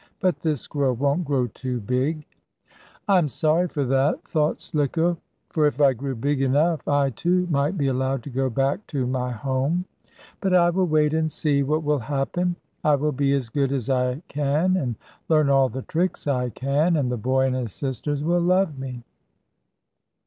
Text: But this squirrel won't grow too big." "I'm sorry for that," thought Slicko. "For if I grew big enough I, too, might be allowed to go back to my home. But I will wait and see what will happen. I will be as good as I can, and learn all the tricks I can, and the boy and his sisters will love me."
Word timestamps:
But 0.19 0.39
this 0.39 0.61
squirrel 0.61 0.95
won't 0.95 1.25
grow 1.25 1.45
too 1.45 1.79
big." 1.79 2.25
"I'm 3.07 3.29
sorry 3.29 3.67
for 3.67 3.85
that," 3.85 4.23
thought 4.27 4.59
Slicko. 4.59 5.17
"For 5.51 5.67
if 5.67 5.79
I 5.79 5.93
grew 5.93 6.15
big 6.15 6.41
enough 6.41 6.87
I, 6.87 7.11
too, 7.11 7.45
might 7.51 7.77
be 7.77 7.85
allowed 7.85 8.23
to 8.23 8.31
go 8.31 8.49
back 8.49 8.87
to 8.87 9.05
my 9.05 9.29
home. 9.29 9.85
But 10.39 10.55
I 10.55 10.71
will 10.71 10.87
wait 10.87 11.13
and 11.13 11.31
see 11.31 11.61
what 11.61 11.83
will 11.83 11.99
happen. 11.99 12.55
I 12.83 12.95
will 12.95 13.11
be 13.11 13.31
as 13.33 13.49
good 13.49 13.71
as 13.71 13.91
I 13.91 14.23
can, 14.27 14.75
and 14.75 14.95
learn 15.29 15.51
all 15.51 15.69
the 15.69 15.83
tricks 15.83 16.25
I 16.25 16.49
can, 16.49 16.95
and 16.95 17.11
the 17.11 17.17
boy 17.17 17.45
and 17.45 17.55
his 17.55 17.71
sisters 17.71 18.23
will 18.23 18.41
love 18.41 18.79
me." 18.79 19.03